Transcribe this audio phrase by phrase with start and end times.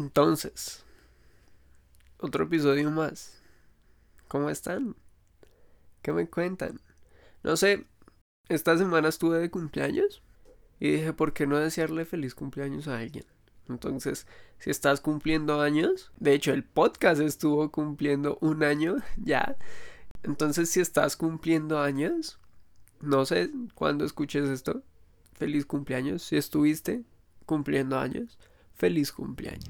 [0.00, 0.82] Entonces,
[2.20, 3.38] otro episodio más.
[4.28, 4.96] ¿Cómo están?
[6.00, 6.80] ¿Qué me cuentan?
[7.42, 7.86] No sé,
[8.48, 10.22] esta semana estuve de cumpleaños
[10.78, 13.26] y dije, ¿por qué no desearle feliz cumpleaños a alguien?
[13.68, 14.26] Entonces,
[14.58, 19.58] si estás cumpliendo años, de hecho el podcast estuvo cumpliendo un año ya.
[20.22, 22.38] Entonces, si estás cumpliendo años,
[23.02, 24.82] no sé cuándo escuches esto,
[25.34, 26.22] feliz cumpleaños.
[26.22, 27.04] Si estuviste
[27.44, 28.38] cumpliendo años,
[28.80, 29.68] feliz cumpleaños.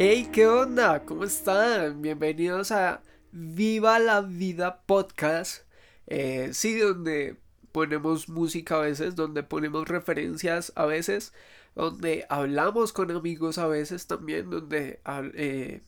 [0.00, 1.04] Hey, ¿qué onda?
[1.06, 2.02] ¿Cómo están?
[2.02, 5.62] Bienvenidos a Viva la Vida Podcast.
[6.06, 7.38] Eh, sí, donde
[7.72, 11.32] ponemos música a veces, donde ponemos referencias a veces,
[11.78, 15.00] donde hablamos con amigos a veces también, donde,
[15.34, 15.82] eh,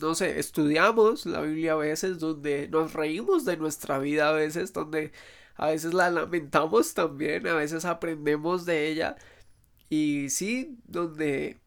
[0.00, 4.72] no sé, estudiamos la Biblia a veces, donde nos reímos de nuestra vida a veces,
[4.72, 5.12] donde
[5.54, 9.16] a veces la lamentamos también, a veces aprendemos de ella.
[9.88, 11.60] Y sí, donde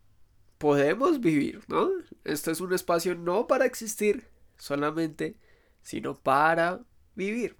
[0.57, 1.89] podemos vivir, ¿no?
[2.25, 4.27] Este es un espacio no para existir
[4.57, 5.37] solamente,
[5.83, 6.81] sino para
[7.15, 7.55] vivir.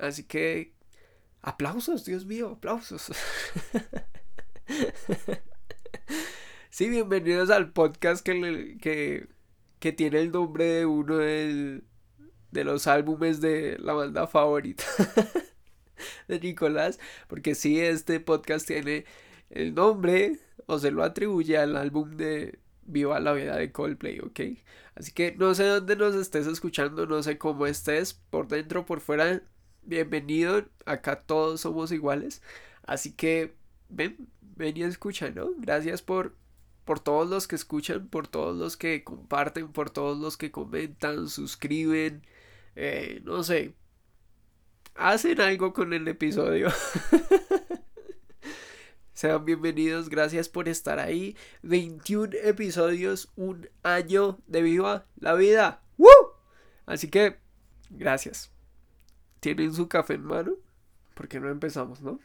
[0.00, 0.74] Así que,
[1.40, 3.12] aplausos, Dios mío, aplausos.
[6.70, 9.28] sí, bienvenidos al podcast que, que,
[9.78, 11.82] que tiene el nombre de uno de
[12.52, 14.84] los álbumes de la banda favorita
[16.28, 19.04] de Nicolás, porque sí, este podcast tiene
[19.50, 24.40] el nombre o se lo atribuye al álbum de Viva la vida de Coldplay, ¿ok?
[24.96, 29.00] Así que no sé dónde nos estés escuchando, no sé cómo estés, por dentro, por
[29.00, 29.42] fuera,
[29.82, 32.42] bienvenido, acá todos somos iguales.
[32.84, 33.54] Así que
[33.88, 35.50] ven, ven y escucha, ¿no?
[35.58, 36.34] Gracias por,
[36.84, 41.28] por todos los que escuchan, por todos los que comparten, por todos los que comentan,
[41.28, 42.22] suscriben,
[42.76, 43.74] eh, no sé,
[44.94, 46.68] hacen algo con el episodio.
[49.14, 51.36] Sean bienvenidos, gracias por estar ahí.
[51.62, 55.82] 21 episodios, un año de viva la vida.
[55.98, 56.08] ¡Woo!
[56.86, 57.36] Así que,
[57.90, 58.50] gracias.
[59.40, 60.54] ¿Tienen su café en mano?
[61.14, 62.18] Porque no empezamos, ¿no?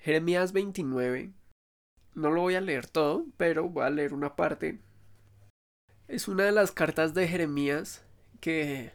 [0.00, 1.32] Jeremías 29.
[2.14, 4.80] No lo voy a leer todo, pero voy a leer una parte.
[6.08, 8.02] Es una de las cartas de Jeremías
[8.40, 8.92] que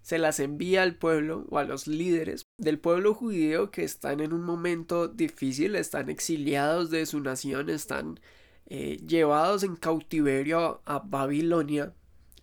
[0.00, 4.32] se las envía al pueblo o a los líderes del pueblo judío que están en
[4.32, 8.18] un momento difícil, están exiliados de su nación, están
[8.66, 11.92] eh, llevados en cautiverio a Babilonia,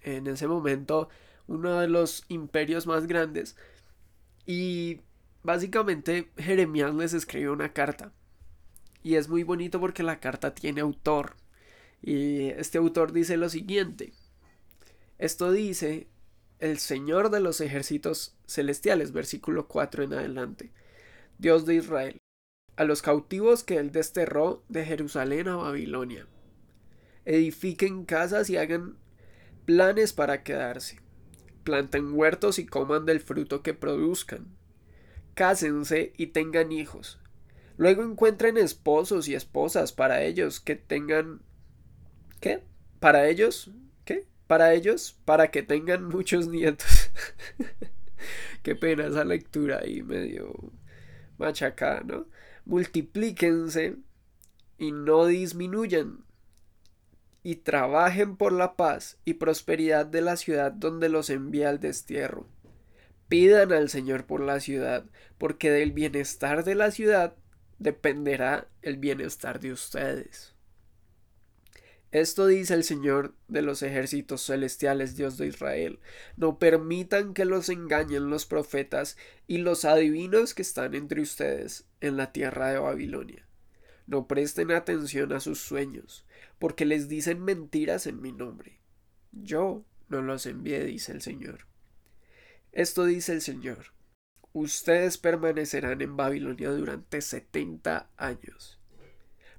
[0.02, 1.10] en ese momento
[1.48, 3.56] uno de los imperios más grandes,
[4.46, 5.02] y
[5.46, 8.12] básicamente Jeremías les escribe una carta.
[9.04, 11.36] Y es muy bonito porque la carta tiene autor.
[12.02, 14.14] Y este autor dice lo siguiente.
[15.20, 16.08] Esto dice
[16.60, 20.72] el Señor de los ejércitos celestiales, versículo 4 en adelante.
[21.38, 22.18] Dios de Israel,
[22.76, 26.28] a los cautivos que él desterró de Jerusalén a Babilonia.
[27.26, 28.98] Edifiquen casas y hagan
[29.66, 31.00] planes para quedarse.
[31.64, 34.56] Planten huertos y coman del fruto que produzcan.
[35.36, 37.20] Cásense y tengan hijos.
[37.78, 41.42] Luego encuentren esposos y esposas para ellos que tengan...
[42.40, 42.64] ¿Qué?
[43.00, 43.72] Para ellos
[44.48, 47.12] para ellos, para que tengan muchos nietos.
[48.64, 50.54] Qué pena esa lectura ahí medio
[51.38, 52.28] machacada, ¿no?
[52.66, 53.98] Multiplíquense
[54.78, 56.26] y no disminuyan.
[57.44, 62.48] Y trabajen por la paz y prosperidad de la ciudad donde los envía al destierro.
[63.28, 65.06] Pidan al Señor por la ciudad,
[65.38, 67.36] porque del bienestar de la ciudad
[67.80, 70.56] dependerá el bienestar de ustedes.
[72.12, 76.00] Esto dice el Señor de los ejércitos celestiales, Dios de Israel.
[76.38, 82.16] No permitan que los engañen los profetas y los adivinos que están entre ustedes en
[82.16, 83.46] la tierra de Babilonia.
[84.08, 86.26] No presten atención a sus sueños,
[86.58, 88.80] porque les dicen mentiras en mi nombre.
[89.34, 91.68] Yo no los envié, dice el Señor.
[92.76, 93.88] Esto dice el Señor.
[94.54, 98.80] Ustedes permanecerán en Babilonia durante setenta años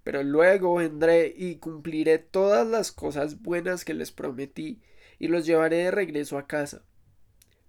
[0.06, 4.80] pero luego vendré y cumpliré todas las cosas buenas que les prometí
[5.18, 6.84] y los llevaré de regreso a casa.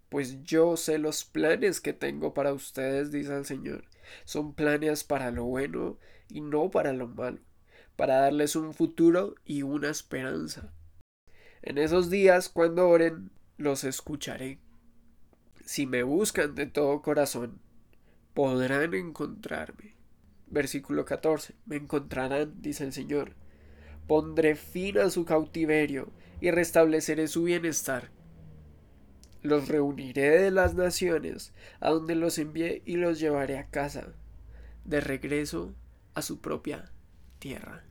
[0.10, 3.86] Pues yo sé los planes que tengo para ustedes, dice el Señor.
[4.24, 5.98] Son planes para lo bueno
[6.30, 7.40] y no para lo malo,
[7.96, 10.72] para darles un futuro y una esperanza.
[11.64, 14.60] En esos días, cuando oren, los escucharé.
[15.68, 17.60] Si me buscan de todo corazón,
[18.34, 19.98] podrán encontrarme.
[20.48, 21.56] Versículo 14.
[21.66, 23.34] Me encontrarán, dice el Señor,
[24.08, 28.12] Pondré fin a su cautiverio y restableceré su bienestar.
[29.42, 34.14] Los reuniré de las naciones a donde los envié y los llevaré a casa,
[34.86, 35.76] de regreso
[36.14, 36.94] a su propia
[37.40, 37.84] tierra.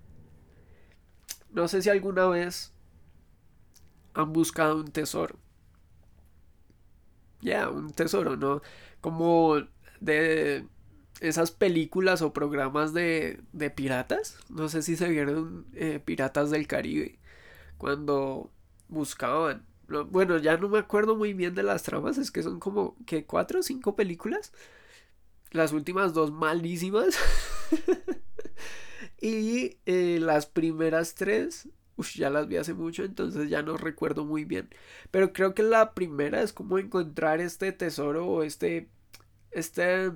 [1.50, 2.72] No sé si alguna vez
[4.14, 5.38] han buscado un tesoro.
[7.40, 8.62] Ya, un tesoro, ¿no?
[9.00, 9.56] Como
[10.00, 10.66] de
[11.20, 14.38] esas películas o programas de, de piratas.
[14.48, 17.18] No sé si se vieron eh, Piratas del Caribe.
[17.78, 18.50] Cuando
[18.88, 19.66] buscaban.
[20.10, 22.18] Bueno, ya no me acuerdo muy bien de las tramas.
[22.18, 24.52] Es que son como que cuatro o cinco películas.
[25.52, 27.16] Las últimas dos malísimas.
[29.20, 31.68] y eh, las primeras tres
[32.14, 34.68] ya las vi hace mucho, entonces ya no recuerdo muy bien.
[35.10, 38.88] Pero creo que la primera es como encontrar este tesoro o este.
[39.50, 40.12] Este.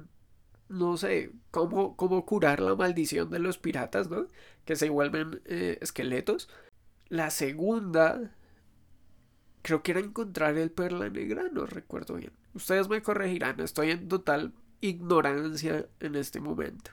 [0.69, 4.29] No sé, cómo, cómo curar la maldición de los piratas, ¿no?
[4.65, 6.49] Que se vuelven eh, esqueletos.
[7.09, 8.37] La segunda.
[9.63, 12.33] Creo que era encontrar el perla negra, no recuerdo bien.
[12.55, 16.93] Ustedes me corregirán, estoy en total ignorancia en este momento.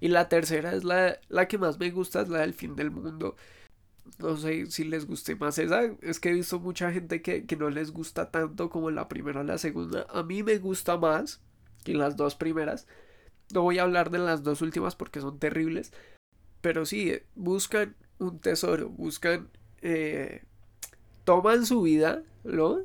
[0.00, 2.90] Y la tercera es la, la que más me gusta, es la del fin del
[2.90, 3.36] mundo
[4.18, 5.82] no sé si les guste más esa.
[6.02, 9.44] Es que he visto mucha gente que, no les gusta tanto como la primera o
[9.44, 10.06] la segunda.
[10.10, 11.40] A mí me gusta más
[11.84, 12.86] que las dos primeras.
[13.52, 15.92] No voy a hablar de las dos últimas porque son terribles.
[16.60, 19.48] Pero sí, buscan un tesoro, buscan...
[19.82, 20.42] Eh,
[21.24, 22.80] toman su vida, ¿no?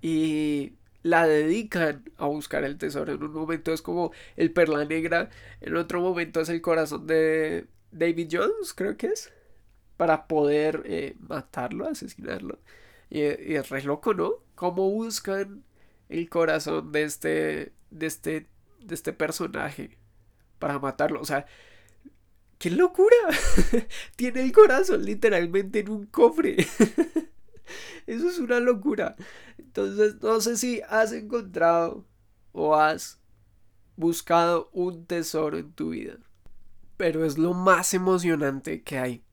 [0.00, 3.12] Y la dedican a buscar el tesoro.
[3.12, 5.30] En un momento es como el perla negra,
[5.60, 9.32] en otro momento es el corazón de David Jones, creo que es
[9.96, 12.58] para poder eh, matarlo, asesinarlo.
[13.10, 14.34] Y, es re loco, ¿no?
[14.54, 15.64] Cómo buscan
[16.08, 18.48] el corazón de este, de este,
[18.80, 19.98] de este personaje
[20.58, 21.20] para matarlo.
[21.20, 21.46] O sea,
[22.58, 23.16] ¡qué locura!
[24.16, 26.56] Tiene el corazón literalmente en un cofre.
[28.06, 29.16] Eso es una locura.
[29.58, 32.06] Entonces, no sé si has encontrado
[32.52, 33.20] o has
[33.96, 36.18] buscado un tesoro en tu vida.
[36.96, 39.24] Pero es lo más emocionante que hay.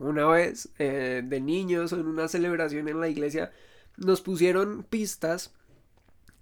[0.00, 3.52] Una vez, eh, de niños, en una celebración en la iglesia,
[3.98, 5.52] nos pusieron pistas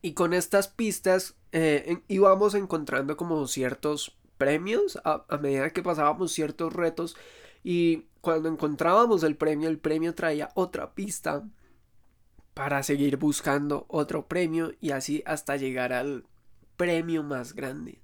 [0.00, 6.30] y con estas pistas eh, íbamos encontrando como ciertos premios a, a, medida que pasábamos
[6.30, 7.16] ciertos retos
[7.64, 11.44] y cuando encontrábamos el premio, el premio traía otra pista
[12.54, 16.24] para seguir buscando otro premio y así hasta llegar al
[16.76, 18.00] premio más grande.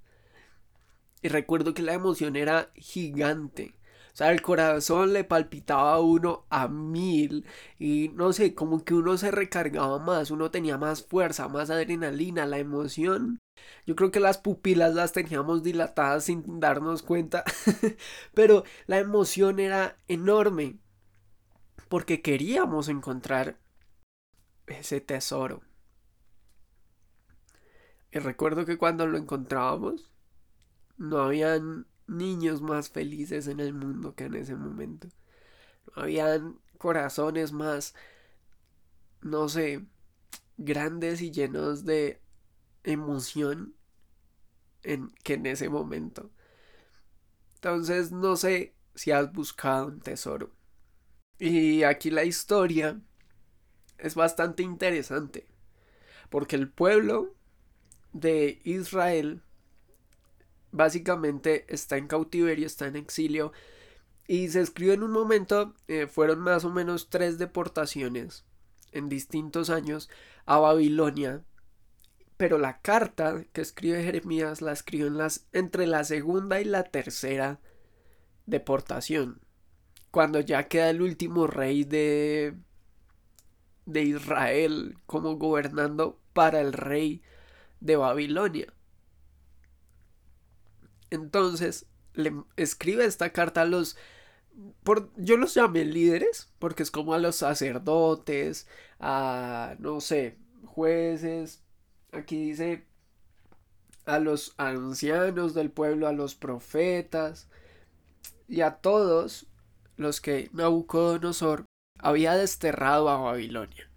[1.22, 3.76] Y recuerdo que la emoción era gigante.
[4.14, 7.44] O sea, el corazón le palpitaba a uno a mil
[7.80, 12.46] y no sé, como que uno se recargaba más, uno tenía más fuerza, más adrenalina,
[12.46, 13.40] la emoción.
[13.86, 17.42] Yo creo que las pupilas las teníamos dilatadas sin darnos cuenta,
[18.34, 20.78] pero la emoción era enorme
[21.88, 23.58] porque queríamos encontrar
[24.68, 25.62] ese tesoro.
[28.12, 30.12] Y recuerdo que cuando lo encontrábamos,
[30.98, 35.08] no habían niños más felices en el mundo que en ese momento.
[35.94, 37.94] Habían corazones más,
[39.22, 39.84] no sé,
[40.56, 42.20] grandes y llenos de
[42.82, 43.74] emoción
[44.82, 46.30] en, que en ese momento.
[47.54, 50.54] Entonces no sé si has buscado un tesoro.
[51.38, 53.00] Y aquí la historia
[53.98, 55.46] es bastante interesante.
[56.30, 57.34] Porque el pueblo
[58.12, 59.42] de Israel
[60.74, 63.52] básicamente está en cautiverio, está en exilio.
[64.26, 68.44] Y se escribió en un momento, eh, fueron más o menos tres deportaciones
[68.92, 70.10] en distintos años
[70.46, 71.44] a Babilonia.
[72.36, 75.12] Pero la carta que escribe Jeremías la escribió
[75.52, 77.60] entre la segunda y la tercera
[78.46, 79.40] deportación.
[80.10, 82.54] Cuando ya queda el último rey de,
[83.86, 87.22] de Israel como gobernando para el rey
[87.78, 88.73] de Babilonia.
[91.14, 93.96] Entonces, le escribe esta carta a los...
[94.84, 98.68] Por, yo los llamé líderes, porque es como a los sacerdotes,
[99.00, 101.62] a, no sé, jueces.
[102.12, 102.86] Aquí dice
[104.04, 107.48] a los ancianos del pueblo, a los profetas
[108.48, 109.46] y a todos
[109.96, 111.64] los que Nabucodonosor
[111.98, 113.90] había desterrado a Babilonia.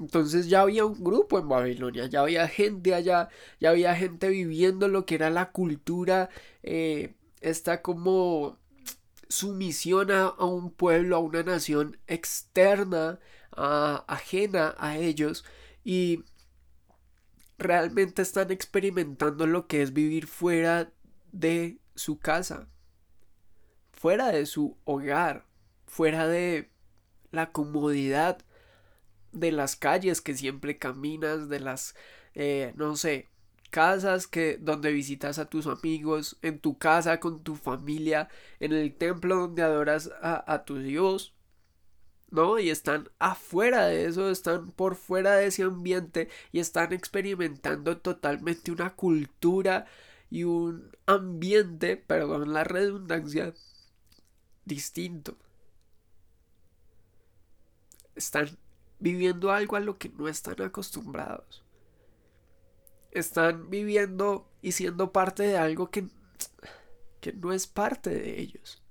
[0.00, 3.28] Entonces ya había un grupo en Babilonia, ya había gente allá,
[3.60, 6.30] ya había gente viviendo lo que era la cultura,
[6.62, 8.58] eh, esta como
[9.28, 13.20] sumisión a, un pueblo, a una nación externa,
[13.52, 15.44] ajena a ellos,
[15.84, 16.24] y
[17.58, 20.92] realmente están experimentando lo que es vivir fuera
[21.32, 22.68] de su casa,
[23.92, 25.46] fuera de su hogar.
[25.86, 26.70] fuera de
[27.32, 28.38] la comodidad
[29.32, 31.94] de las calles que siempre caminas, de las,
[32.34, 33.28] eh, no sé,
[33.70, 38.28] casas que donde visitas a tus amigos, en tu casa con tu familia,
[38.60, 41.34] en el templo donde adoras a, a tu Dios.
[42.30, 42.58] ¿no?
[42.58, 48.70] Y están afuera de eso, están por fuera de ese ambiente y están experimentando totalmente
[48.72, 49.86] una cultura
[50.30, 53.52] y un ambiente, perdón la redundancia,
[54.64, 55.36] distinto.
[58.14, 58.56] Están
[59.00, 61.64] viviendo algo a lo que no están acostumbrados.
[63.10, 66.06] Están viviendo y siendo parte de algo que,
[67.20, 68.82] que no es parte de ellos.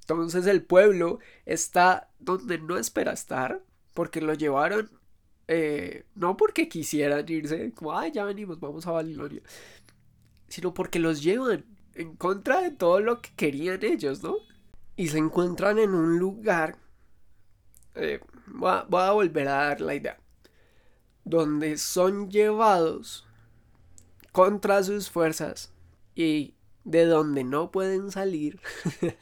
[0.00, 4.90] Entonces el pueblo está donde no espera estar, porque lo llevaron,
[5.48, 9.42] eh, no porque quisieran irse, como, ay, ya venimos, vamos a Babilonia,
[10.48, 14.36] sino porque los llevan en contra de todo lo que querían ellos, ¿no?
[14.96, 16.78] Y se encuentran en un lugar,
[17.94, 18.20] eh,
[18.62, 20.18] a, voy a volver a dar la idea,
[21.24, 23.26] donde son llevados
[24.32, 25.72] contra sus fuerzas
[26.14, 26.54] y
[26.84, 28.60] de donde no pueden salir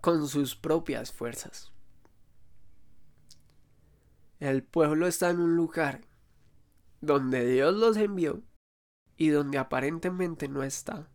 [0.00, 1.72] con sus propias fuerzas.
[4.40, 6.02] El pueblo está en un lugar
[7.00, 8.42] donde Dios los envió
[9.16, 11.08] y donde aparentemente no está.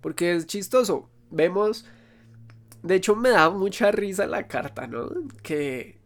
[0.00, 1.08] Porque es chistoso.
[1.30, 1.86] Vemos.
[2.84, 5.08] De hecho, me da mucha risa la carta, ¿no?
[5.42, 5.98] Que,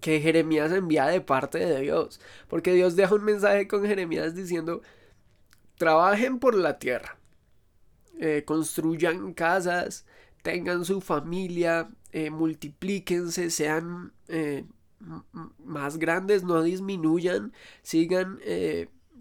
[0.00, 2.20] que Jeremías envía de parte de Dios.
[2.48, 4.80] Porque Dios deja un mensaje con Jeremías diciendo:
[5.76, 7.18] Trabajen por la tierra.
[8.18, 10.06] Eh, construyan casas,
[10.42, 14.64] tengan su familia, eh, multiplíquense, sean eh,
[15.58, 18.40] más grandes, no disminuyan, sigan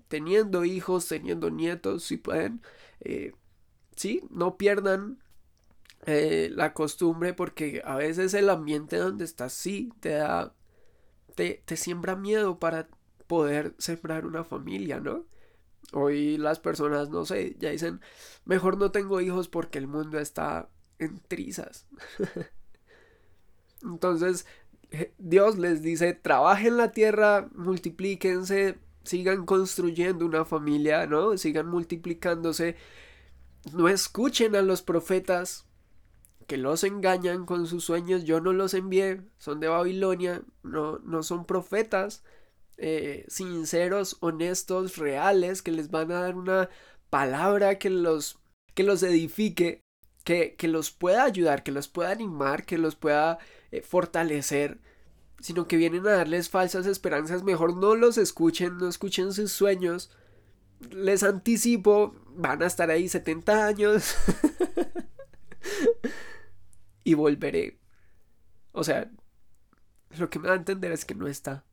[0.07, 2.61] teniendo hijos, teniendo nietos, si pueden,
[3.97, 5.19] sí, no pierdan
[6.05, 10.53] la costumbre porque a veces el ambiente donde estás sí te da,
[11.35, 12.88] te, te siembra miedo para
[13.27, 15.25] poder sembrar una familia, ¿no?
[15.93, 18.01] Hoy las personas, no sé, ya dicen,
[18.45, 20.69] mejor no tengo hijos porque el mundo está
[21.00, 21.88] en trizas.
[23.83, 24.45] Entonces,
[25.17, 31.38] Dios les dice, trabajen la tierra, multiplíquense, sigan construyendo una familia, ¿no?
[31.38, 32.75] Sigan multiplicándose.
[33.74, 35.64] No escuchen a los profetas
[36.47, 38.23] que los engañan con sus sueños.
[38.23, 42.23] Yo no los envié, son de Babilonia, no, no son profetas
[42.77, 46.69] eh, sinceros, honestos, reales, que les van a dar una
[47.09, 48.39] palabra que los,
[48.73, 49.81] que los edifique
[50.25, 53.37] que, los pueda ayudar, que los pueda animar, que los pueda
[53.71, 54.79] eh, fortalecer,
[55.39, 60.11] sino que vienen a darles falsas esperanzas, mejor no los escuchen, no escuchen sus sueños.
[60.89, 64.15] Les anticipo, van a estar ahí 70 años
[67.05, 67.79] y volveré.
[68.74, 69.09] O sea,
[70.17, 71.63] lo que me da a entender es que no está.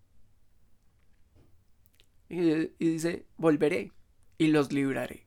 [2.28, 3.92] y dice, volveré
[4.38, 5.26] y los libraré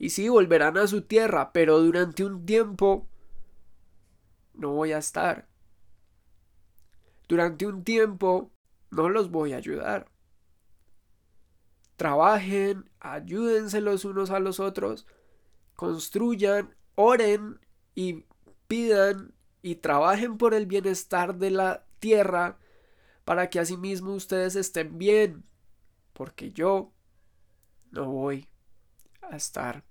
[0.00, 3.06] y sí volverán a su tierra, pero durante un tiempo
[4.54, 5.46] no voy a estar.
[7.28, 8.50] Durante un tiempo
[8.90, 10.10] no los voy a ayudar.
[11.96, 15.06] Trabajen, ayúdense los unos a los otros,
[15.76, 17.60] construyan, oren
[17.94, 18.24] y
[18.70, 22.56] pidan y trabajen por el bienestar de la tierra
[23.24, 25.44] para que asimismo ustedes estén bien,
[26.12, 26.92] porque yo
[27.90, 28.46] no voy
[29.22, 29.84] a estar.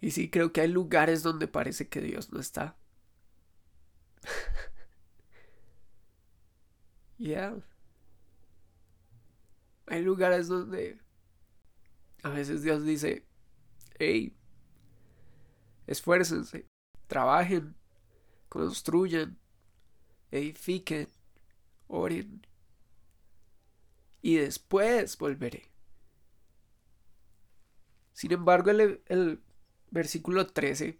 [0.00, 2.76] Y sí, creo que hay lugares donde parece que Dios no está.
[7.16, 7.54] Ya.
[9.86, 10.98] Hay lugares donde
[12.24, 13.24] a veces Dios dice,
[14.00, 14.36] hey,
[15.86, 16.66] esfuércense,
[17.06, 17.74] trabajen,
[18.48, 19.38] construyan,
[20.30, 21.08] edifiquen,
[21.88, 22.46] oren.
[24.22, 25.70] Y después volveré.
[28.12, 29.42] Sin embargo, el, el
[29.90, 30.98] versículo 13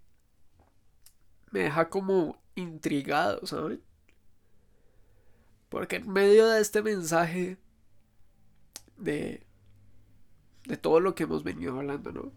[1.51, 3.83] me deja como intrigado, ¿saben?
[5.69, 7.59] Porque en medio de este mensaje
[8.97, 9.47] de,
[10.67, 12.33] de todo lo que hemos venido hablando, ¿no?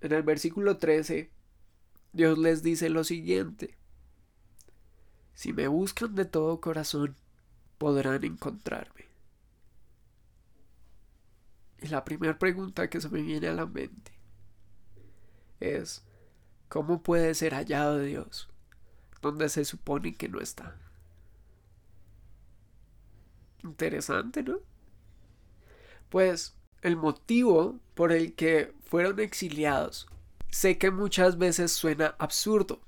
[0.00, 1.30] En el versículo 13,
[2.12, 3.76] Dios les dice lo siguiente.
[5.34, 7.16] Si me buscan de todo corazón,
[7.78, 9.06] podrán encontrarme.
[11.80, 14.12] Y la primera pregunta que se me viene a la mente
[15.60, 16.04] es
[16.68, 18.48] ¿cómo puede ser hallado Dios
[19.22, 20.76] donde se supone que no está?
[23.62, 24.58] Interesante, ¿no?
[26.08, 30.08] Pues el motivo por el que fueron exiliados
[30.50, 32.80] sé que muchas veces suena absurdo.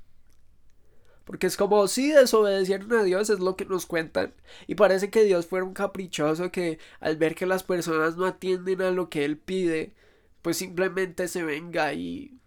[1.25, 4.35] Porque es como si desobedecieron a Dios, es lo que nos cuentan.
[4.67, 8.83] Y parece que Dios fuera un caprichoso que al ver que las personas no atienden
[8.83, 9.95] a lo que Él pide,
[10.43, 12.41] pues simplemente se venga y...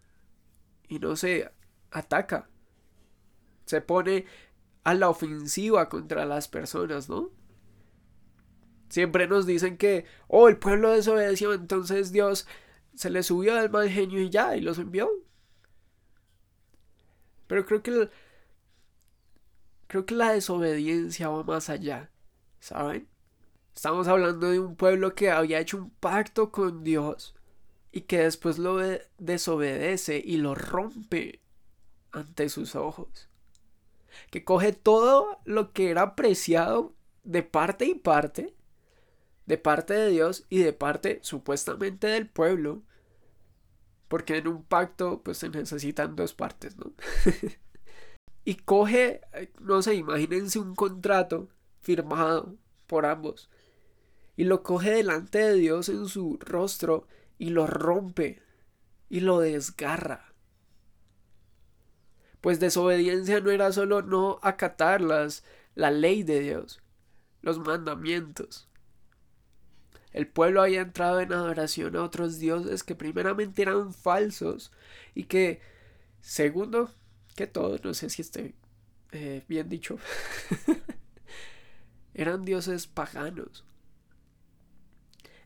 [0.90, 1.50] y no sé,
[1.92, 2.50] ataca.
[3.66, 4.26] Se pone
[4.84, 7.32] a la ofensiva contra las personas, ¿no?
[8.90, 12.46] Siempre nos dicen que, oh, el pueblo desobedeció, entonces Dios
[12.96, 15.10] se le subió del mal genio y ya, y los envió.
[17.48, 18.10] Pero creo que
[19.88, 22.10] creo que la desobediencia va más allá,
[22.60, 23.08] ¿saben?
[23.76, 27.36] Estamos hablando de un pueblo que había hecho un pacto con Dios
[27.92, 28.78] y que después lo
[29.18, 31.42] desobedece y lo rompe
[32.12, 33.30] ante sus ojos.
[34.32, 38.56] Que coge todo lo que era apreciado de parte y parte
[39.46, 42.84] de parte de Dios y de parte supuestamente del pueblo.
[44.08, 46.94] Porque en un pacto pues se necesitan dos partes, ¿no?
[48.46, 49.22] y coge,
[49.60, 51.50] no sé, imagínense un contrato
[51.82, 52.56] firmado
[52.88, 53.50] por ambos.
[54.36, 57.08] Y lo coge delante de Dios en su rostro
[57.38, 58.42] y lo rompe
[59.10, 60.34] y lo desgarra.
[62.42, 65.44] Pues desobediencia no era solo no acatar las,
[65.76, 66.82] la ley de Dios,
[67.42, 68.70] los mandamientos,
[70.14, 74.72] el pueblo había entrado en adoración a otros dioses que primeramente eran falsos
[75.16, 75.60] y que,
[76.22, 76.92] segundo
[77.36, 78.54] que todo, no sé si esté
[79.12, 79.98] eh, bien dicho,
[82.14, 83.66] eran dioses paganos.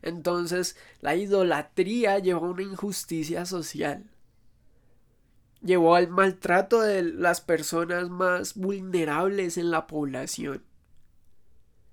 [0.02, 4.04] Entonces, la idolatría llevó a una injusticia social.
[5.60, 10.62] Llevó al maltrato de las personas más vulnerables en la población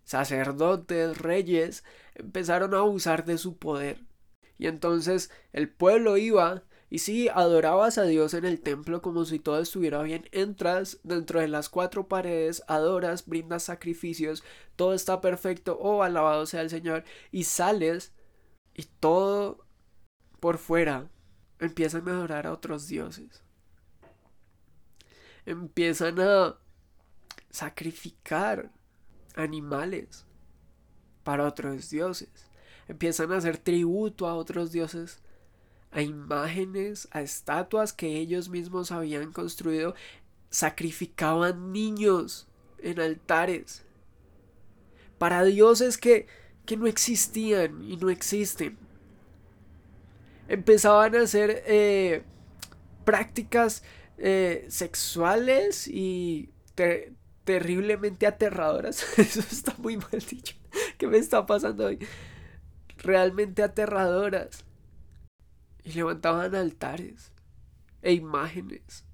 [0.05, 1.83] sacerdotes, reyes,
[2.15, 3.99] empezaron a abusar de su poder.
[4.57, 9.39] Y entonces el pueblo iba y si adorabas a Dios en el templo como si
[9.39, 10.29] todo estuviera bien.
[10.31, 14.43] Entras dentro de las cuatro paredes, adoras, brindas sacrificios,
[14.75, 17.03] todo está perfecto, oh, alabado sea el Señor.
[17.31, 18.13] Y sales
[18.73, 19.65] y todo
[20.39, 21.09] por fuera
[21.59, 23.43] empiezan a adorar a otros dioses.
[25.45, 26.57] Empiezan a
[27.49, 28.71] sacrificar
[29.35, 30.24] animales
[31.25, 32.29] para otros dioses.
[32.87, 35.19] Empiezan a hacer tributo a otros dioses,
[35.91, 39.95] a imágenes, a estatuas que ellos mismos habían construido.
[40.49, 42.47] Sacrificaban niños
[42.79, 43.83] en altares
[45.17, 46.27] para dioses que,
[46.65, 48.77] que no existían y no existen.
[50.47, 52.21] Empezaban a hacer eh,
[53.03, 53.81] prácticas
[54.19, 56.51] eh, sexuales y
[57.45, 59.03] terriblemente aterradoras.
[59.17, 60.55] Eso está muy mal dicho.
[60.97, 61.99] ¿Qué me está pasando hoy?
[62.97, 64.65] Realmente aterradoras.
[65.83, 67.31] Y levantaban altares
[68.01, 69.05] e imágenes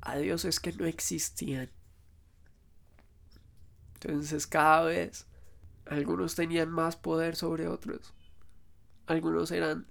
[0.00, 1.70] a dioses que no existían.
[3.94, 5.26] Entonces cada vez
[5.84, 8.14] algunos tenían más poder sobre otros.
[9.06, 9.86] Algunos eran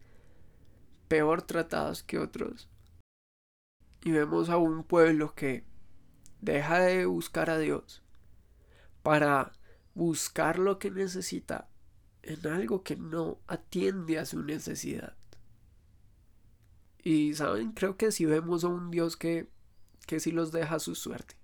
[1.07, 2.67] peor tratados que otros.
[4.03, 5.69] Y vemos a un pueblo que
[6.41, 8.01] Deja de buscar a Dios
[9.03, 9.51] para
[9.93, 11.69] buscar lo que necesita
[12.21, 15.15] en algo que no atiende a su necesidad.
[17.01, 19.49] Y saben, creo que si vemos a un Dios que,
[20.05, 21.35] que los deja a su suerte.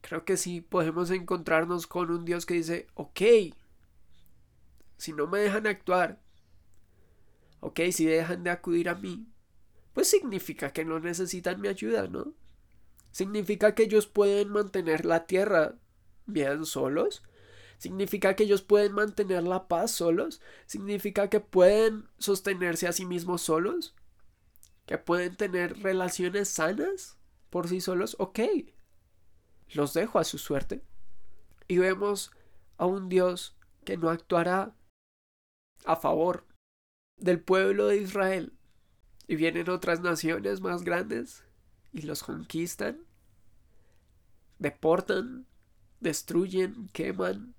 [0.00, 3.20] Creo que sí podemos encontrarnos con un Dios que dice, ok,
[4.96, 6.20] si no me dejan actuar,
[7.60, 9.26] ok, si dejan de acudir a mí,
[9.92, 12.34] pues significa que no necesitan mi ayuda, ¿no?
[13.10, 15.76] ¿Significa que ellos pueden mantener la tierra
[16.26, 17.22] bien solos?
[17.84, 20.40] ¿Significa que ellos pueden mantener la paz solos?
[20.64, 23.94] ¿Significa que pueden sostenerse a sí mismos solos?
[24.86, 27.18] ¿Que pueden tener relaciones sanas
[27.50, 28.16] por sí solos?
[28.18, 28.40] Ok.
[29.74, 30.82] Los dejo a su suerte.
[31.68, 32.30] Y vemos
[32.78, 34.74] a un Dios que no actuará
[35.84, 36.46] a favor
[37.18, 38.54] del pueblo de Israel.
[39.28, 41.44] Y vienen otras naciones más grandes
[41.92, 43.04] y los conquistan,
[44.58, 45.46] deportan,
[46.00, 47.54] destruyen, queman.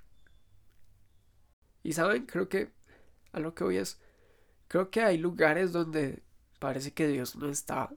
[1.86, 2.72] Y saben, creo que
[3.32, 4.02] a lo que voy es,
[4.68, 6.24] creo que hay lugares donde
[6.58, 7.94] parece que Dios no está,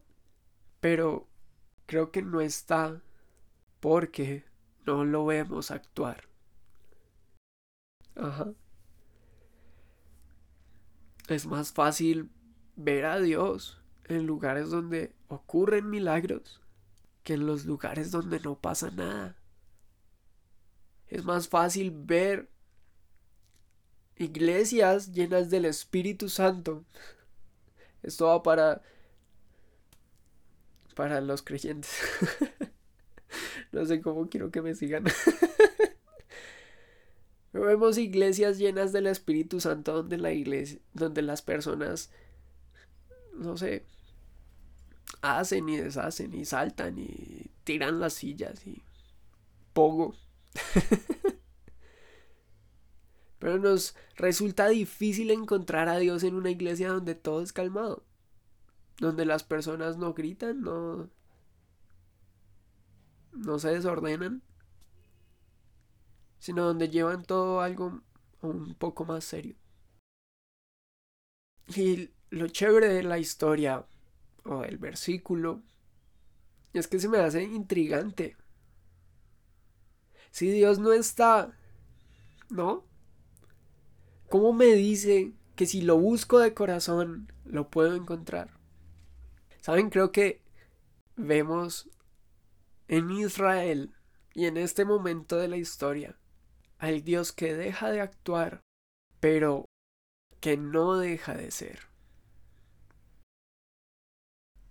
[0.78, 1.26] pero
[1.86, 3.00] creo que no está
[3.80, 4.44] porque
[4.84, 6.28] no lo vemos actuar.
[8.14, 8.52] Ajá.
[11.28, 12.30] Es más fácil
[12.76, 16.60] ver a Dios en lugares donde ocurren milagros
[17.22, 19.34] que en los lugares donde no pasa nada.
[21.06, 22.50] Es más fácil ver
[24.18, 26.84] iglesias llenas del Espíritu Santo
[28.02, 28.82] Esto va para
[30.98, 31.92] para los creyentes.
[33.72, 35.04] no sé cómo quiero que me sigan.
[37.52, 42.10] Vemos iglesias llenas del Espíritu Santo donde la iglesia, donde las personas,
[43.32, 43.86] no sé,
[45.22, 48.82] hacen y deshacen y saltan y tiran las sillas y
[49.72, 50.16] pogo.
[53.38, 58.04] Pero nos resulta difícil encontrar a Dios en una iglesia donde todo es calmado
[58.98, 61.08] donde las personas no gritan, no,
[63.32, 64.42] no se desordenan,
[66.38, 68.02] sino donde llevan todo algo
[68.42, 69.56] un poco más serio.
[71.76, 73.86] Y lo chévere de la historia
[74.44, 75.62] o del versículo
[76.72, 78.36] es que se me hace intrigante.
[80.30, 81.56] Si Dios no está,
[82.50, 82.84] ¿no?
[84.28, 88.50] ¿Cómo me dice que si lo busco de corazón lo puedo encontrar?
[89.60, 90.42] Saben, creo que
[91.16, 91.88] vemos
[92.88, 93.94] en Israel
[94.34, 96.16] y en este momento de la historia
[96.78, 98.60] al Dios que deja de actuar,
[99.18, 99.64] pero
[100.40, 101.88] que no deja de ser.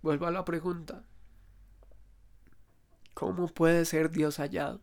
[0.02, 1.04] Vuelvo a la pregunta.
[3.12, 4.80] ¿Cómo puede ser Dios hallado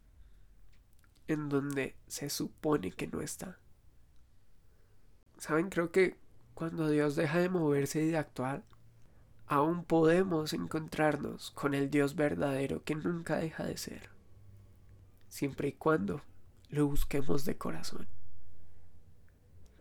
[1.27, 3.57] en donde se supone que no está?
[5.45, 6.15] Saben, creo que
[6.55, 8.63] cuando Dios deja de moverse y de actuar,
[9.45, 14.09] aún podemos encontrarnos con el Dios verdadero que nunca deja de ser,
[15.29, 16.23] siempre y cuando
[16.69, 18.07] lo busquemos de corazón.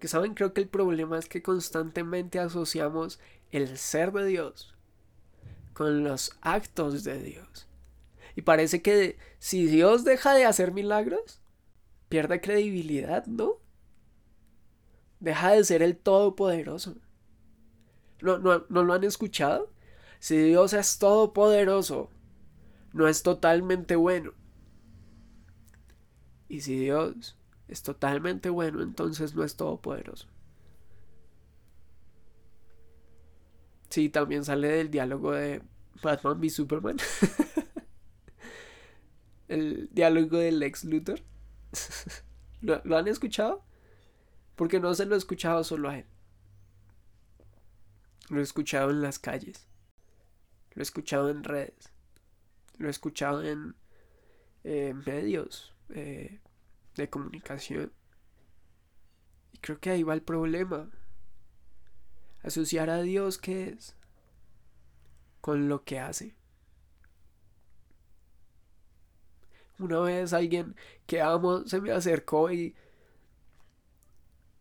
[0.01, 3.19] Que saben, creo que el problema es que constantemente asociamos
[3.51, 4.75] el ser de Dios
[5.73, 7.69] con los actos de Dios.
[8.37, 11.41] Y parece que si Dios deja de hacer milagros,
[12.11, 13.64] pierde credibilidad, ¿no?
[15.25, 16.97] Deja de ser el Todopoderoso.
[18.21, 19.73] ¿No, lo han escuchado?
[20.21, 22.11] Si Dios es todopoderoso,
[22.93, 24.35] no es totalmente bueno.
[26.47, 30.29] Y si Dios es totalmente bueno, entonces no es todopoderoso.
[33.89, 35.63] Sí, también sale del diálogo de
[36.03, 36.99] Batman v Superman.
[39.49, 41.21] El diálogo del ex Luthor.
[42.61, 43.65] ¿Lo, ¿Lo, han escuchado?
[44.57, 46.07] Porque no se lo he escuchado solo a él.
[48.29, 49.69] Lo he escuchado en las calles.
[50.73, 51.93] Lo he escuchado en redes.
[52.79, 53.75] Lo he escuchado en
[54.65, 56.41] medios eh,
[56.97, 57.93] de comunicación.
[59.53, 60.91] Y creo que ahí va el problema.
[62.43, 63.97] Asociar a Dios, ¿qué es?
[65.41, 66.35] Con lo que hace.
[69.79, 72.75] Una vez alguien que amo se me acercó y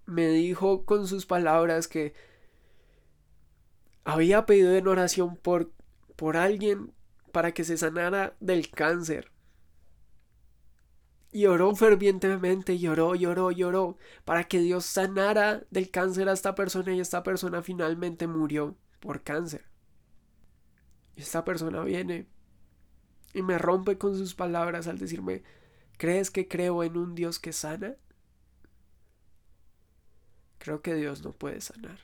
[0.06, 2.14] me dijo con sus palabras que
[4.04, 5.72] había pedido en oración por,
[6.16, 6.94] por alguien
[7.32, 9.32] para que se sanara del cáncer.
[11.32, 16.94] Y oró fervientemente, lloró, lloró, lloró, para que Dios sanara del cáncer a esta persona
[16.94, 19.66] y esta persona finalmente murió por cáncer.
[21.16, 22.28] Y esta persona viene
[23.34, 25.44] y me rompe con sus palabras al decirme,
[25.98, 27.96] ¿crees que creo en un Dios que sana?
[30.64, 32.00] Creo que Dios no puede sanar.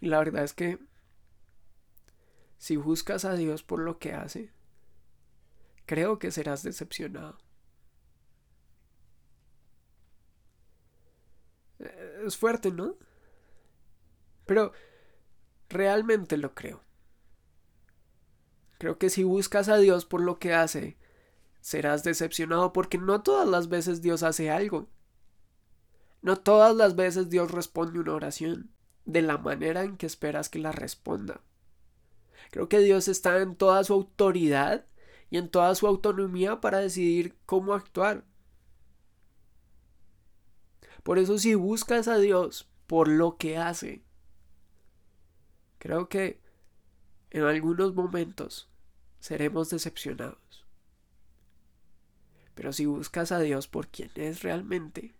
[0.00, 0.80] Y la verdad es que
[2.58, 4.50] si buscas a Dios por lo que hace,
[5.86, 7.38] creo que serás decepcionado.
[11.78, 12.96] Eh, es fuerte, ¿no?
[14.46, 14.72] Pero
[15.68, 16.82] realmente lo creo.
[18.78, 20.96] Creo que si buscas a Dios por lo que hace,
[21.60, 24.88] serás decepcionado porque no todas las veces Dios hace algo.
[26.22, 28.70] No todas las veces Dios responde una oración
[29.04, 31.40] de la manera en que esperas que la responda.
[32.50, 34.86] Creo que Dios está en toda su autoridad
[35.30, 38.24] y en toda su autonomía para decidir cómo actuar.
[41.02, 44.04] Por eso si buscas a Dios por lo que hace,
[45.78, 46.40] creo que
[47.30, 48.68] en algunos momentos
[49.20, 50.59] seremos decepcionados.
[52.60, 55.14] Pero si buscas a Dios por quien es realmente,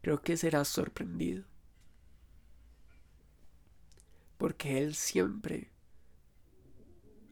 [0.00, 1.42] creo que serás sorprendido
[4.36, 5.72] porque Él siempre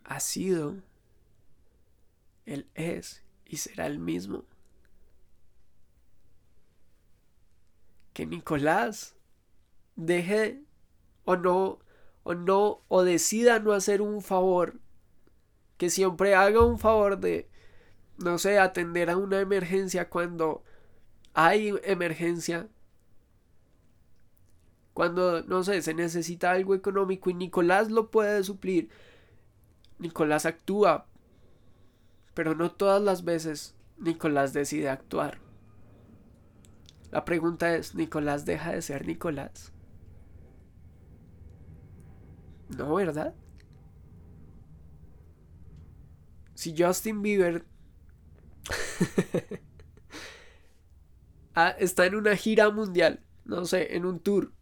[0.03, 0.83] ha sido,
[2.45, 4.47] Él es y será el mismo.
[8.15, 9.15] Que Nicolás
[9.95, 10.65] deje
[11.25, 11.79] o no,
[12.25, 14.81] o no, o decida no hacer un favor,
[15.77, 17.49] que siempre haga un favor de,
[18.19, 20.63] no sé, atender a una emergencia cuando
[21.35, 22.69] hay emergencia,
[24.93, 28.91] cuando, no sé, se necesita algo económico y Nicolás lo puede suplir,
[29.99, 31.07] Nicolás actúa,
[32.35, 35.39] pero no todas las veces Nicolás decide actuar.
[37.11, 39.73] La pregunta es, ¿Nicolás deja de ser Nicolás?
[42.77, 43.35] No, ¿verdad?
[46.55, 47.65] Si Justin Bieber
[51.55, 54.53] ah, está en una gira mundial, no sé, en un tour.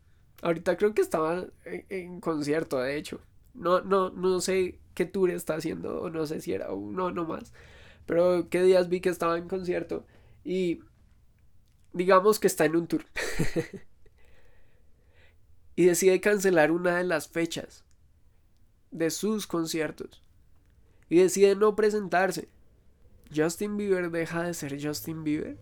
[0.43, 3.21] Ahorita creo que estaba en, concierto, de hecho.
[3.55, 7.25] No, no, no sé qué tour está haciendo, o no sé si era uno no
[7.25, 7.53] más.
[8.07, 10.07] Pero qué días vi que estaba en concierto.
[10.45, 10.81] Y
[11.93, 13.05] digamos que está en un tour.
[15.77, 17.85] y decide cancelar una de las fechas
[18.91, 20.23] de sus conciertos.
[21.09, 22.49] Y decide no presentarse.
[23.35, 25.59] Justin Bieber deja de ser Justin Bieber.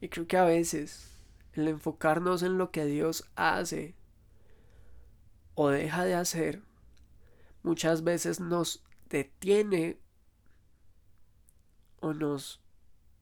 [0.00, 1.14] Y creo que a veces
[1.54, 3.94] el enfocarnos en lo que Dios hace
[5.54, 6.62] o deja de hacer
[7.62, 9.98] muchas veces nos detiene
[12.00, 12.60] o nos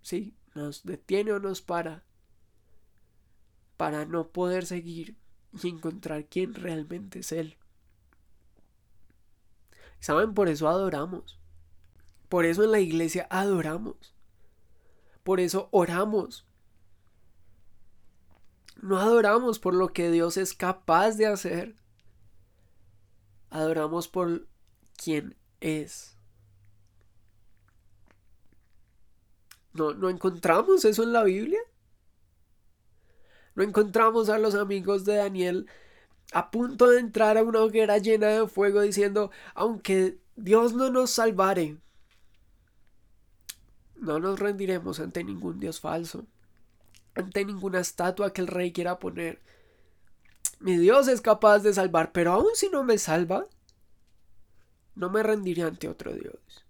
[0.02, 2.04] sí, nos detiene o nos para
[3.76, 5.16] para no poder seguir
[5.62, 7.56] y encontrar quién realmente es Él.
[10.02, 10.34] ¿Saben?
[10.34, 11.38] Por eso adoramos.
[12.28, 14.16] Por eso en la iglesia adoramos.
[15.22, 16.44] Por eso oramos.
[18.82, 21.76] No adoramos por lo que Dios es capaz de hacer.
[23.48, 24.48] Adoramos por
[24.96, 26.18] quien es.
[29.72, 31.60] ¿No, ¿No encontramos eso en la Biblia?
[33.54, 35.68] ¿No encontramos a los amigos de Daniel
[36.32, 41.10] a punto de entrar a una hoguera llena de fuego diciendo, aunque Dios no nos
[41.10, 41.76] salvare,
[43.96, 46.26] no nos rendiremos ante ningún Dios falso,
[47.14, 49.40] ante ninguna estatua que el rey quiera poner.
[50.58, 53.46] Mi Dios es capaz de salvar, pero aun si no me salva,
[54.94, 56.64] no me rendiré ante otro Dios.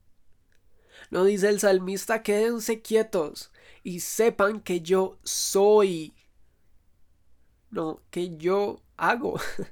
[1.11, 3.53] No dice el salmista, quédense quietos
[3.85, 6.15] y sepan que yo soy.
[7.71, 9.39] No, que yo hago.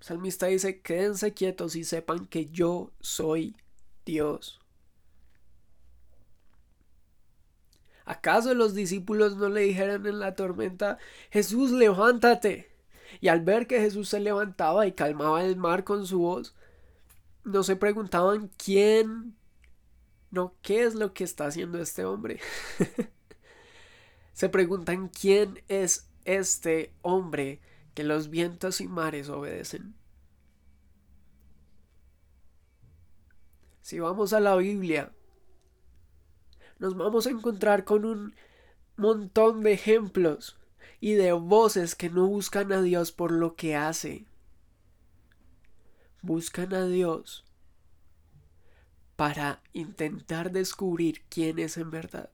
[0.00, 3.56] Salmista dice, quédense quietos y sepan que yo soy
[4.04, 4.60] Dios.
[8.04, 10.98] ¿Acaso los discípulos no le dijeron en la tormenta,
[11.30, 12.68] Jesús, levántate?
[13.20, 16.56] Y al ver que Jesús se levantaba y calmaba el mar con su voz,
[17.44, 19.36] no se preguntaban quién,
[20.32, 22.40] no, qué es lo que está haciendo este hombre.
[24.32, 27.60] se preguntan quién es este hombre
[27.94, 29.94] que los vientos y mares obedecen.
[33.80, 35.12] Si vamos a la Biblia,
[36.78, 38.34] nos vamos a encontrar con un
[38.96, 40.56] montón de ejemplos
[41.00, 44.24] y de voces que no buscan a Dios por lo que hace.
[46.22, 47.44] Buscan a Dios
[49.16, 52.30] para intentar descubrir quién es en verdad.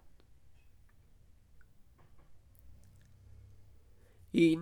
[4.39, 4.61] Y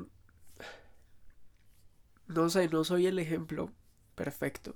[2.28, 3.74] no sé, no soy el ejemplo
[4.14, 4.74] perfecto.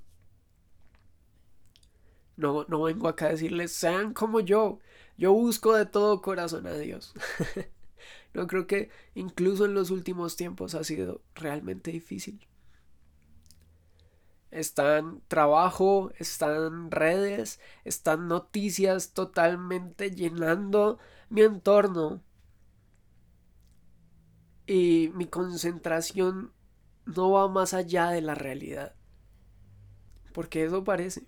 [2.36, 4.78] No, no vengo acá a decirles, sean como yo.
[5.16, 7.14] Yo busco de todo corazón a Dios.
[8.34, 12.46] no creo que incluso en los últimos tiempos ha sido realmente difícil.
[14.50, 20.98] Están trabajo, están redes, están noticias totalmente llenando
[21.30, 22.22] mi entorno.
[24.70, 26.52] Y mi concentración
[27.04, 28.94] no va más allá de la realidad.
[30.32, 31.26] Porque eso parece.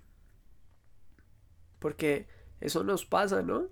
[1.81, 2.28] Porque
[2.61, 3.66] eso nos pasa, ¿no?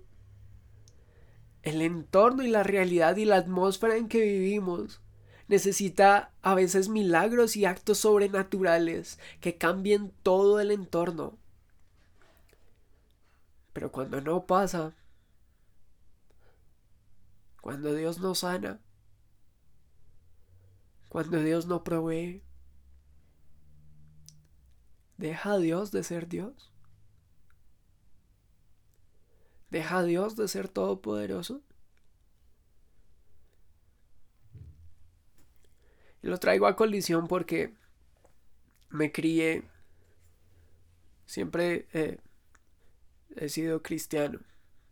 [1.61, 4.99] El entorno y la realidad y la atmósfera en que vivimos
[5.47, 11.37] necesita a veces milagros y actos sobrenaturales que cambien todo el entorno.
[13.71, 14.93] Pero cuando no pasa,
[17.61, 18.81] cuando Dios no sana,
[21.11, 22.41] cuando Dios no provee,
[25.17, 26.71] ¿deja a Dios de ser Dios?
[29.69, 31.61] ¿Deja a Dios de ser todopoderoso?
[36.23, 37.75] Y lo traigo a colisión porque
[38.89, 39.67] me crié,
[41.25, 41.89] siempre
[43.35, 44.39] he sido cristiano.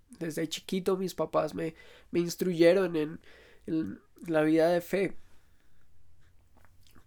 [0.10, 1.76] Desde chiquito mis papás me,
[2.12, 5.18] me instruyeron en la vida de fe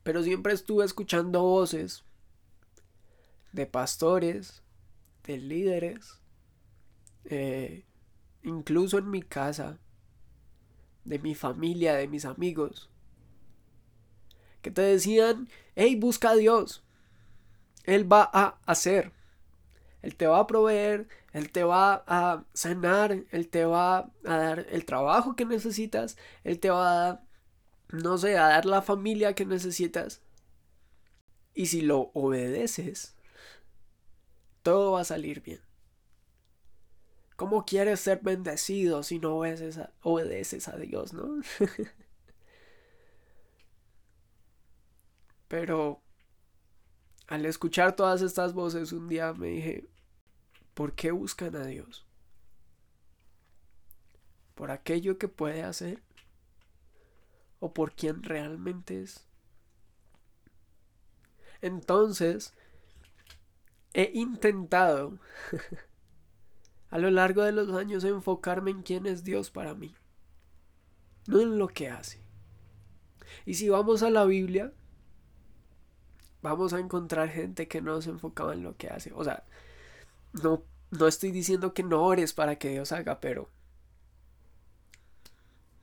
[0.03, 2.05] pero siempre estuve escuchando voces
[3.53, 4.63] de pastores,
[5.25, 6.21] de líderes,
[7.25, 7.85] eh,
[8.43, 9.79] incluso en mi casa,
[11.05, 12.91] de mi familia, de mis amigos,
[14.63, 16.83] que te decían, hey, busca a Dios,
[17.85, 19.13] Él va a hacer,
[20.03, 24.67] Él te va a proveer, Él te va a sanar, Él te va a dar
[24.71, 27.23] el trabajo que necesitas, Él te va a
[27.93, 30.21] no sé, a dar la familia que necesitas.
[31.55, 33.15] Y si lo obedeces,
[34.63, 35.61] todo va a salir bien.
[37.37, 41.43] ¿Cómo quieres ser bendecido si no obedeces a, obedeces a Dios, no?
[45.49, 46.01] Pero
[47.27, 49.89] al escuchar todas estas voces un día me dije,
[50.73, 52.07] ¿por qué buscan a Dios?
[54.55, 56.03] ¿Por aquello que puede hacer?
[57.63, 59.25] ¿O por quién realmente es?
[61.61, 62.55] Entonces,
[63.95, 65.21] he intentado
[66.91, 69.95] a lo largo de los años enfocarme en quién es Dios para mí,
[71.29, 72.27] no en lo que hace.
[73.47, 74.73] Y si vamos a la Biblia,
[76.43, 79.13] vamos a encontrar gente que no se enfocaba en lo que hace.
[79.15, 79.45] O sea,
[80.33, 83.49] no, no estoy diciendo que no ores para que Dios haga, pero...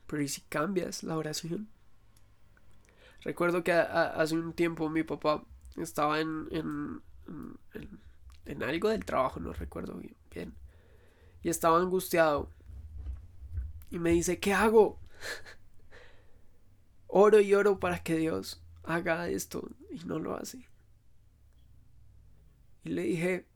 [0.10, 1.70] Pero ¿y si cambias la oración?
[3.22, 5.44] Recuerdo que hace un tiempo mi papá
[5.78, 7.02] estaba en, en,
[8.46, 10.54] en, algo del trabajo, no recuerdo bien, bien
[11.42, 12.50] y estaba angustiado.
[13.90, 15.00] Y me dice, ¿qué hago?
[17.08, 20.68] oro y oro para que Dios haga esto y no lo hace.
[22.84, 23.48] Y le dije,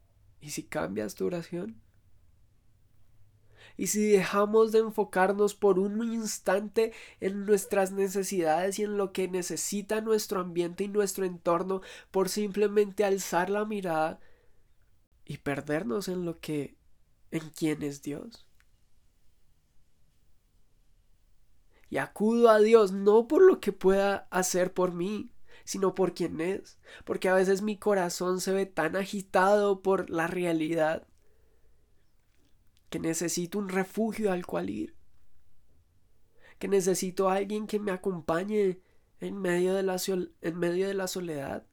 [0.42, 1.82] ¿y si cambias tu oración?
[3.78, 9.28] Y si dejamos de enfocarnos por un instante en nuestras necesidades y en lo que
[9.28, 11.82] necesita nuestro ambiente y nuestro entorno
[12.12, 14.20] por simplemente alzar la mirada
[15.26, 16.78] y perdernos en lo que
[17.32, 18.48] en quién es Dios.
[21.90, 25.32] Y acudo a Dios no por lo que pueda hacer por mí,
[25.64, 26.80] sino por quién es.
[27.06, 31.08] Porque a veces mi corazón se ve tan agitado por la realidad
[32.94, 34.94] que necesito un refugio al cual ir.
[36.60, 38.82] Que necesito a alguien que me acompañe
[39.20, 40.00] en medio de la,
[40.42, 41.66] en medio de la soledad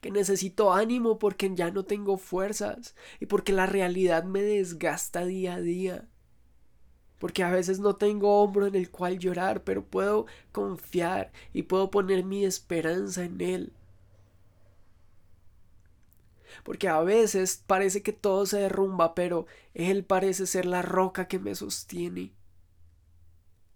[0.00, 5.54] que necesito ánimo porque ya no tengo fuerzas y porque la realidad me desgasta día
[5.54, 6.08] a día.
[7.20, 11.88] Porque a veces no tengo hombro en el cual llorar, pero puedo confiar y puedo
[11.92, 13.77] poner mi esperanza en Él.
[16.64, 21.38] Porque a veces parece que todo se derrumba, pero Él parece ser la roca que
[21.38, 22.32] me sostiene.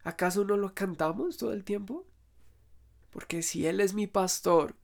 [0.05, 2.07] ¿Acaso no lo cantamos todo el tiempo?
[3.11, 4.75] Porque si Él es mi pastor,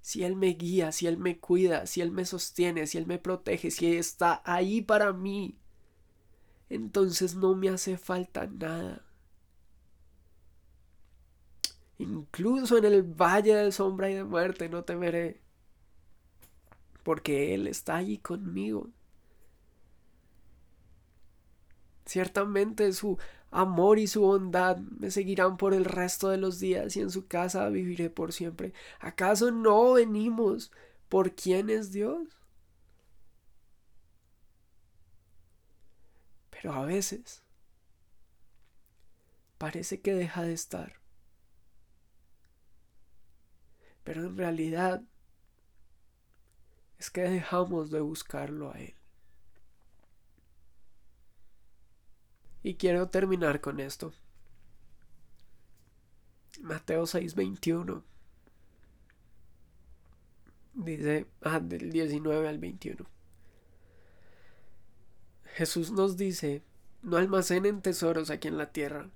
[0.00, 3.18] si Él me guía, si Él me cuida, si Él me sostiene, si Él me
[3.18, 5.58] protege, si está ahí para mí,
[6.68, 9.04] entonces no me hace falta nada.
[11.98, 15.40] Incluso en el valle de sombra y de muerte no temeré,
[17.02, 18.90] porque Él está allí conmigo.
[22.04, 23.18] Ciertamente su
[23.50, 27.26] amor y su bondad me seguirán por el resto de los días y en su
[27.26, 28.72] casa viviré por siempre.
[28.98, 30.72] ¿Acaso no venimos
[31.08, 32.28] por quién es Dios?
[36.50, 37.42] Pero a veces
[39.58, 40.94] parece que deja de estar.
[44.04, 45.02] Pero en realidad
[47.02, 48.94] es que dejamos de buscarlo a Él.
[52.62, 54.12] Y quiero terminar con esto.
[56.60, 58.04] Mateo 6:21.
[60.74, 63.04] Dice, ah, del 19 al 21.
[65.56, 66.62] Jesús nos dice,
[67.02, 69.10] no almacenen tesoros aquí en la tierra,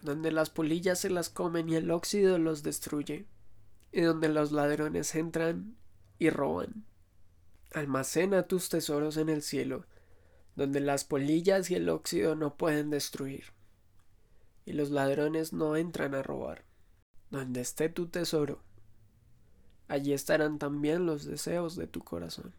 [0.00, 3.26] donde las polillas se las comen y el óxido los destruye,
[3.90, 5.76] y donde los ladrones entran
[6.20, 6.86] y roban.
[7.72, 9.84] Almacena tus tesoros en el cielo,
[10.54, 13.52] donde las polillas y el óxido no pueden destruir,
[14.64, 16.64] y los ladrones no entran a robar.
[17.30, 18.62] Donde esté tu tesoro,
[19.88, 22.54] allí estarán también los deseos de tu corazón.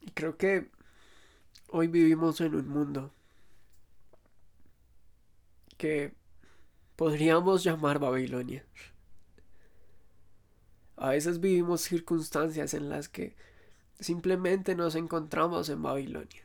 [0.00, 0.70] Y creo que
[1.68, 3.12] hoy vivimos en un mundo
[5.76, 6.14] que
[6.96, 8.64] podríamos llamar Babilonia.
[10.96, 13.36] A veces vivimos circunstancias en las que
[14.00, 16.42] simplemente nos encontramos en Babilonia.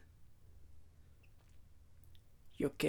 [2.57, 2.83] Y ok,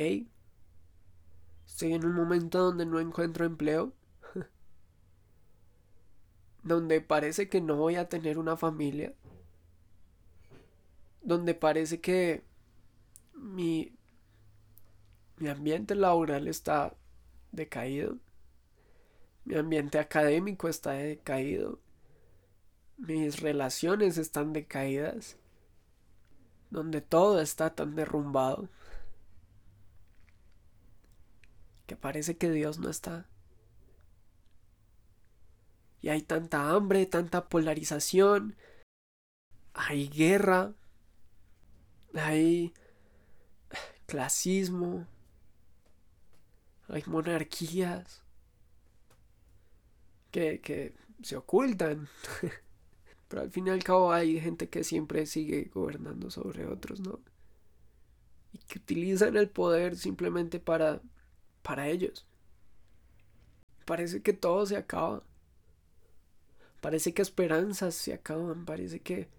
[1.64, 3.92] estoy en un momento donde no encuentro empleo.
[6.62, 9.14] donde parece que no voy a tener una familia,
[11.22, 12.44] donde parece que
[13.34, 13.96] mi,
[15.38, 16.96] mi ambiente laboral está
[17.53, 18.18] decaído,
[19.44, 21.80] mi ambiente académico está decaído,
[22.96, 25.36] mis relaciones están decaídas,
[26.70, 28.68] donde todo está tan derrumbado.
[31.86, 33.28] Que parece que Dios no está.
[36.00, 38.57] Y hay tanta hambre, tanta polarización,
[39.74, 40.74] hay guerra,
[42.14, 42.72] hay
[44.07, 45.07] clasismo,
[46.93, 48.22] hay monarquías
[50.30, 52.09] que, que se ocultan.
[53.28, 57.20] Pero al fin y al cabo hay gente que siempre sigue gobernando sobre otros, ¿no?
[58.53, 61.01] Y que utilizan el poder simplemente para,
[61.62, 62.26] para ellos.
[63.86, 65.24] Parece que todo se acaba.
[66.82, 68.66] Parece que esperanzas se acaban.
[68.66, 69.30] Parece que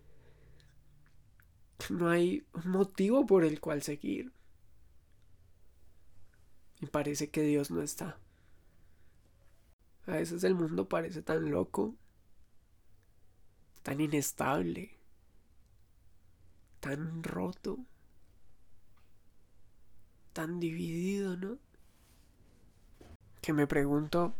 [1.91, 4.31] no hay un motivo por el cual seguir.
[6.83, 8.19] Y parece que Dios no está.
[10.05, 11.95] A veces el mundo parece tan loco,
[13.83, 14.97] tan inestable,
[16.81, 17.79] tan roto,
[20.33, 21.57] tan dividido, ¿no?
[23.41, 24.35] Que me pregunto,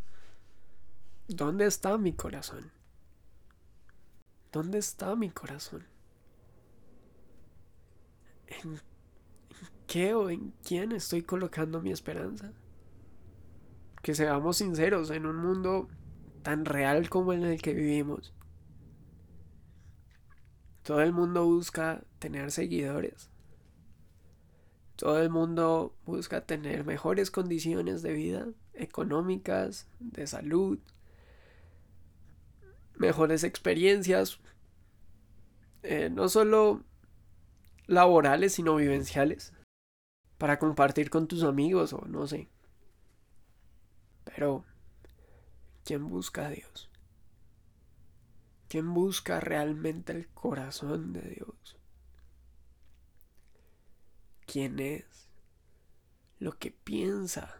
[1.30, 2.74] ¿dónde está mi corazón?
[4.52, 5.88] ¿Dónde está mi corazón?
[8.48, 8.82] ¿En
[9.94, 12.52] qué o en quién estoy colocando mi esperanza?
[14.02, 15.88] Que seamos sinceros, en un mundo
[16.42, 18.34] tan real como en el que vivimos,
[20.82, 23.30] todo el mundo busca tener seguidores.
[24.96, 30.80] Todo el mundo busca tener mejores condiciones de vida, económicas, de salud,
[32.96, 34.40] mejores experiencias,
[35.84, 36.82] eh, no solo
[37.86, 39.53] laborales, sino vivenciales,
[40.38, 42.50] para compartir con tus amigos o no sé.
[44.26, 44.66] Pero,
[45.84, 46.90] ¿quién busca a Dios?
[48.68, 51.78] ¿Quién busca realmente el corazón de Dios?
[54.48, 55.30] ¿Quién es?
[56.40, 57.56] Lo que piensa.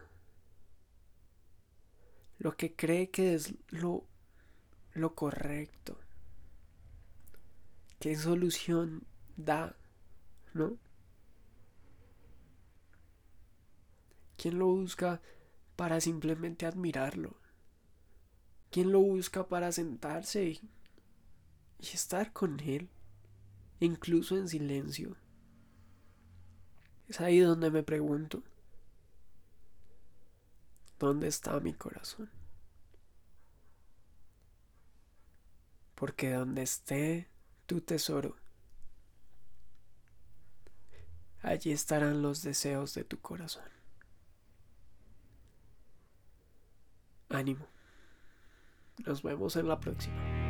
[2.38, 4.04] Lo que cree que es lo,
[4.92, 5.98] lo correcto.
[8.00, 9.06] ¿Qué solución
[9.36, 9.76] da?
[10.52, 10.76] ¿No?
[14.44, 15.22] ¿Quién lo busca
[15.74, 17.34] para simplemente admirarlo?
[18.70, 20.70] ¿Quién lo busca para sentarse y,
[21.78, 22.90] y estar con él,
[23.80, 25.16] incluso en silencio?
[27.08, 28.42] Es ahí donde me pregunto,
[30.98, 32.28] ¿dónde está mi corazón?
[35.94, 37.30] Porque donde esté
[37.64, 38.36] tu tesoro,
[41.40, 43.73] allí estarán los deseos de tu corazón.
[47.34, 47.66] Ánimo.
[49.04, 50.43] Nos vemos en la próxima.